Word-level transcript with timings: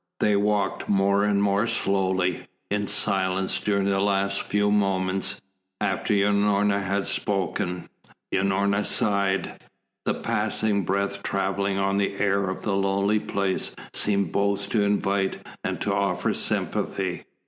They 0.19 0.35
walked 0.35 0.89
more 0.89 1.23
and 1.23 1.43
more 1.43 1.67
slowly, 1.67 2.47
in 2.71 2.87
silence 2.87 3.59
during 3.59 3.85
the 3.85 3.99
last 3.99 4.41
few 4.41 4.71
moments, 4.71 5.39
after 5.79 6.11
Unorna 6.15 6.81
had 6.83 7.05
spoken. 7.05 7.87
Unorna 8.33 8.83
sighed. 8.83 9.63
The 10.05 10.15
passing 10.15 10.85
breath 10.85 11.21
traveling 11.21 11.77
on 11.77 11.99
the 11.99 12.15
air 12.15 12.49
of 12.49 12.63
the 12.63 12.73
lonely 12.75 13.19
place 13.19 13.75
seemed 13.93 14.31
both 14.31 14.69
to 14.69 14.81
invite 14.81 15.45
and 15.63 15.79
to 15.81 15.93
offer 15.93 16.33
sympathy. 16.33 17.25